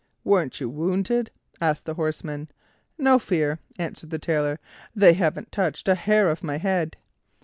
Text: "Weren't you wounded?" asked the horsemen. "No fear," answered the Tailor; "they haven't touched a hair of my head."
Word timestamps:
"Weren't 0.23 0.59
you 0.59 0.67
wounded?" 0.67 1.29
asked 1.61 1.85
the 1.85 1.93
horsemen. 1.93 2.47
"No 2.97 3.19
fear," 3.19 3.59
answered 3.77 4.09
the 4.09 4.17
Tailor; 4.17 4.59
"they 4.95 5.13
haven't 5.13 5.51
touched 5.51 5.87
a 5.87 5.93
hair 5.93 6.27
of 6.31 6.41
my 6.43 6.57
head." 6.57 6.97